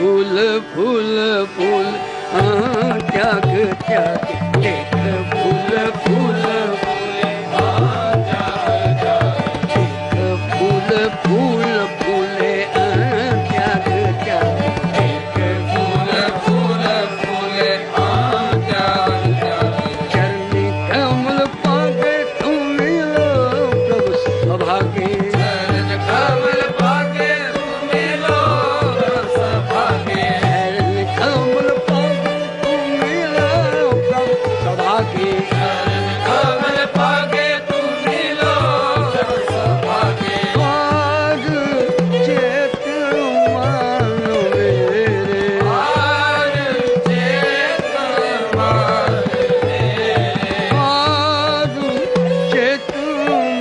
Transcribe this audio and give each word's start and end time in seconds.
फूल 0.00 0.38
फूल 0.66 1.16
फूल 1.56 1.88
त्याग 3.10 3.48
त्याग 3.80 4.30
देख 4.56 4.94
फूल 5.32 5.74
फूल 6.04 6.46
फूल 6.84 7.20
फूल 10.52 10.96
फूल 11.24 11.59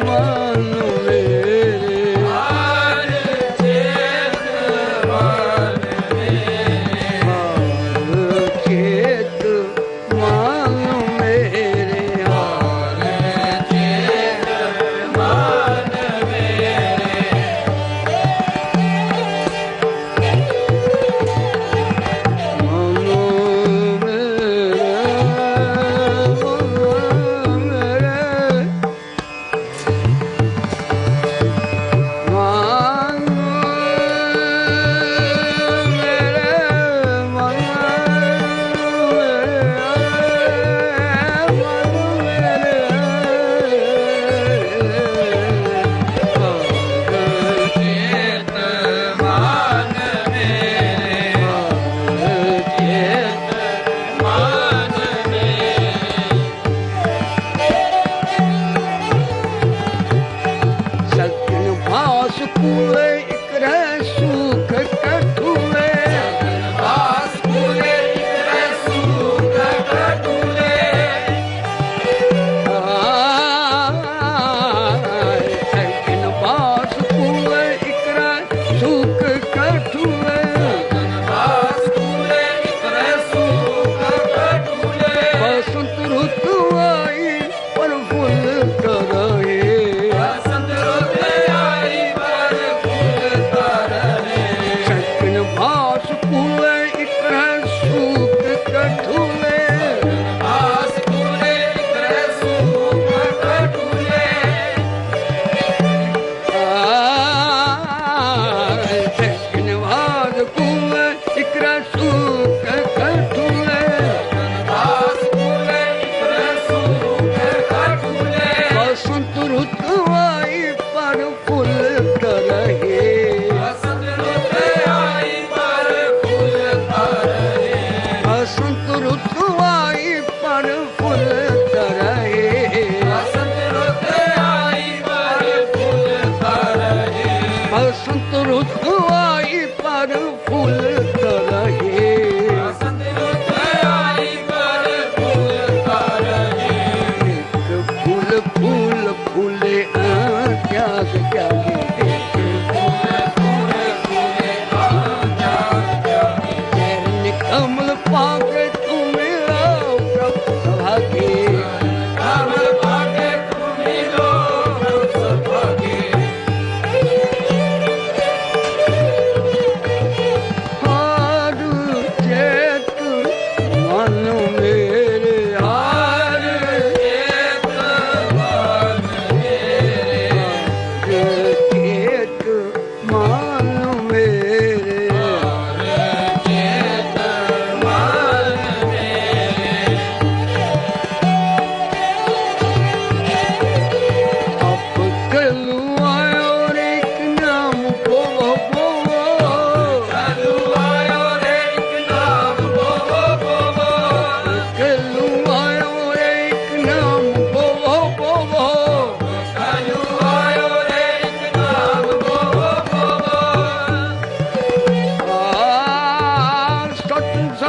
ಮಾವ 0.10 0.49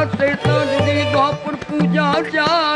ਸੇਤਾਂ 0.06 0.64
ਦੀ 0.66 1.04
ਗੋਪਨ 1.14 1.56
ਪੂਜਾ 1.56 2.12
ਜਾ 2.32 2.69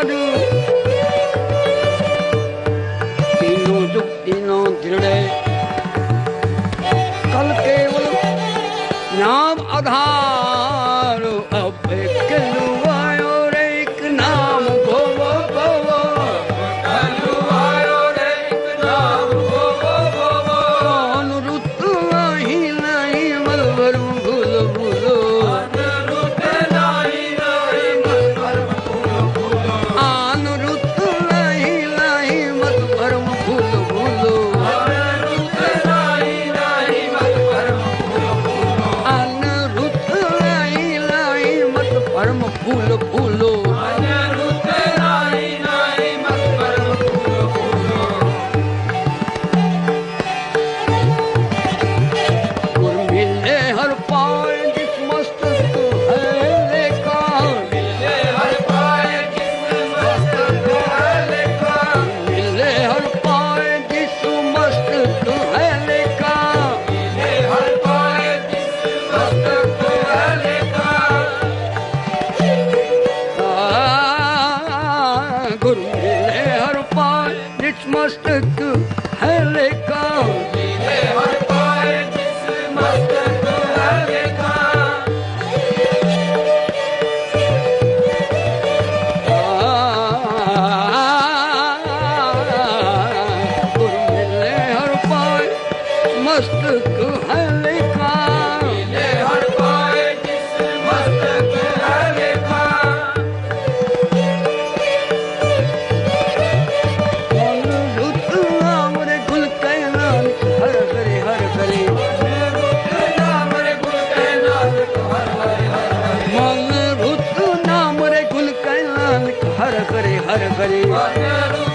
ਹਰ 120.83 121.74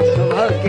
स्वभाव 0.00 0.61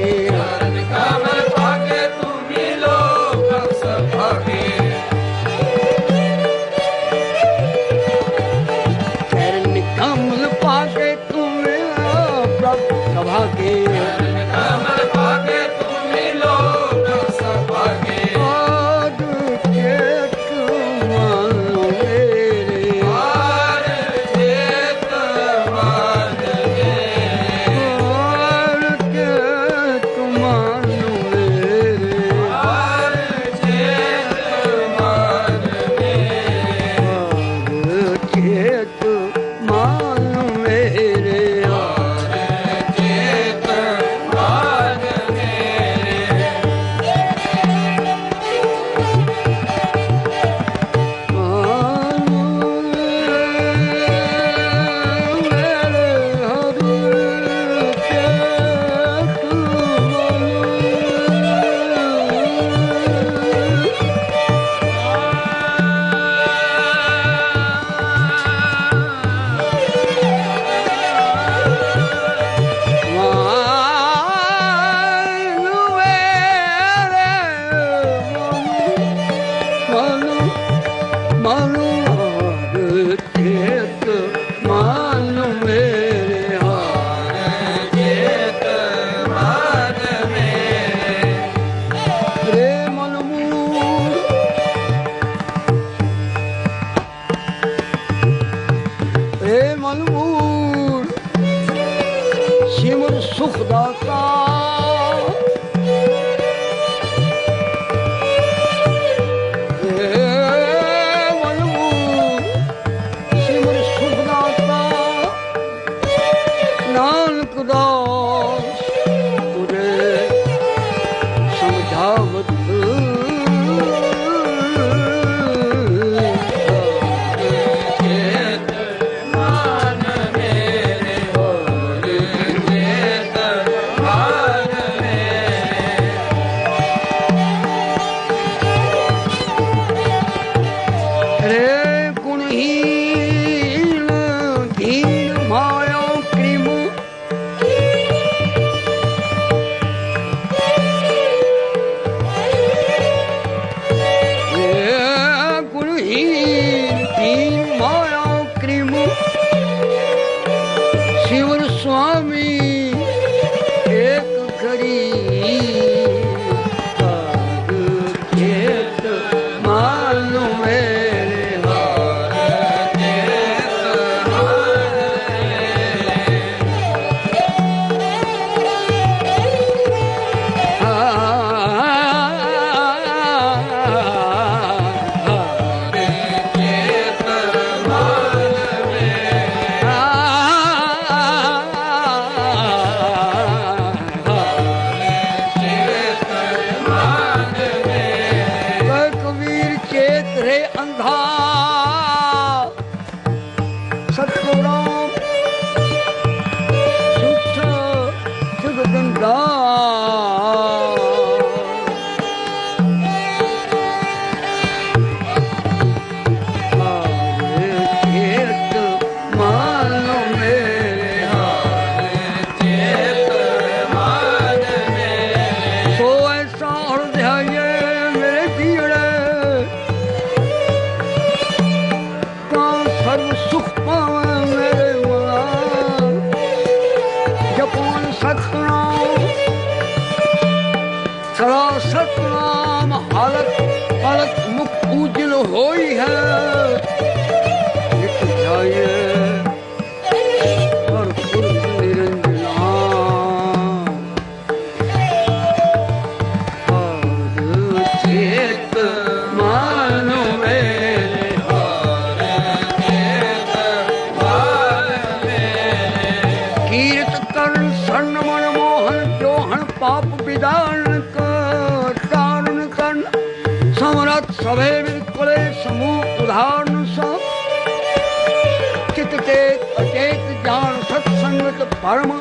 ਅਚੇਤ 280.43 280.45
ਜਾਨ 280.45 280.81
ਸਤ 280.81 281.07
ਸੰਗਤ 281.21 281.75
ਪਰਮ 281.83 282.11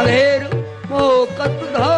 ਅਧੇਰ 0.00 0.44
ਮੋਹ 0.90 1.26
ਕਤ 1.38 1.64
ਧਾ। 1.72 1.88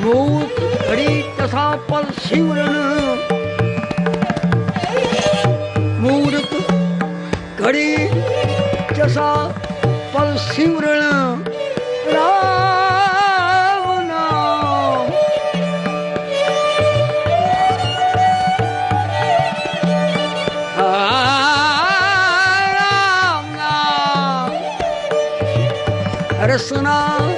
ਮੂਕ 0.00 0.60
ਘੜੀ 0.90 1.22
ਤਸਾ 1.38 1.70
ਪਲ 1.88 2.04
ਸਿਮਰਨ 2.22 3.13
Krishna 26.44 27.33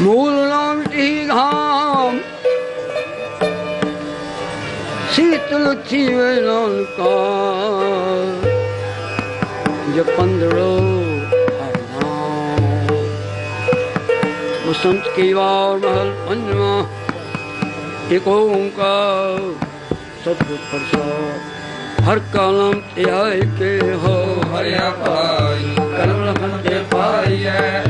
ਮੂਲ 0.00 0.32
ਨਾਮ 0.48 0.82
ਟੀ 0.82 1.28
ਘਾਮ 1.28 2.18
ਸੀਤਲ 5.12 5.82
ਥੀਵੇ 5.90 6.40
ਨਾਨਕਾ 6.40 7.14
ਜਪੰਦੜੋ 9.96 10.78
ਹਰਨਾਮ। 11.40 12.82
ਕੀ 15.16 15.32
ਵਾਰ 15.32 15.76
ਮਹਲ 15.76 16.16
ਪੰਜਵਾ? 16.28 16.86
ਇੱਕ 18.10 18.28
ਓੰਕਾਰ। 18.28 19.52
ਸਤਿਗੁਰ 20.20 20.58
ਪ੍ਰਸਾਦ। 20.72 21.40
ਹਰ 22.08 22.18
ਕਾਲਮ 22.18 22.82
ਤੇ 22.96 23.10
ਆਏ 23.10 23.40
ਕੇ 23.58 23.80
ਹੋ। 23.94 24.42
ਹਰਿਆ 24.42 24.90
ਭਾਈ। 24.90 25.74
ਕਰਮ 25.96 26.24
ਲਖਨ 26.24 26.62
ਤੇ 26.62 26.84
ਪਾਈਐ 26.90 27.87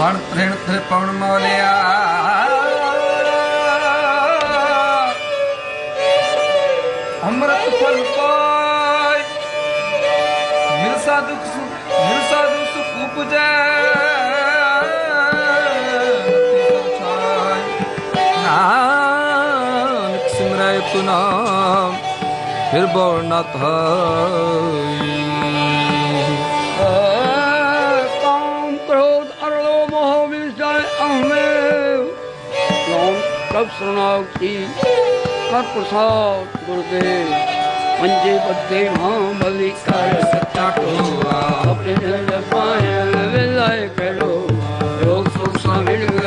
ਵਣ 0.00 0.16
ਤ੍ਰਿਣ 0.18 0.50
ਤੇ 0.50 0.78
ਮੋਲਿਆ। 1.12 1.72
ਅੰਮ੍ਰਿਤ 7.24 7.74
ਫਲ 7.82 8.02
ਪਾਈ 8.02 9.22
ਮਿਲ 10.82 10.98
ਸਾਧੂ 10.98 11.34
ਸੁ- 11.34 12.06
ਮਿਲ 12.06 12.20
ਸਾਧੂ 12.30 12.64
ਸੁਖ 12.64 13.02
ਉਪਜੈ। 13.02 13.48
ਨਾਨਕ 18.44 20.28
ਸਿਮਰੈ 20.28 20.78
ਤੁ 20.78 21.02
ਨਾਮ, 21.02 21.96
ਫਿਰ 22.72 22.86
ਬੋਲ 22.86 23.24
ਨਾ 23.24 23.42
ਥਾਈ 23.42 25.19
Carlo 29.60 29.86
Mohovis 29.88 30.56
Dai 30.56 30.80
Ahmed 31.06 32.16
Nom 32.88 33.16
Kapsranag 33.52 34.24
Ki 34.38 34.52
Har 35.52 35.64
Prasad 35.72 36.48
Gurudev 36.64 37.28
Panji 37.98 38.34
Bhakti 38.46 38.80
Mahamali 38.96 39.70
Kar 39.84 40.12
Satya 40.30 40.66
Kova 40.76 41.38
Apne 41.72 42.40
Payan 42.50 43.12
Vilay 43.34 43.82
Karo 43.96 44.34
Yog 45.04 45.28
Sukh 45.36 45.60
Samir 45.60 46.19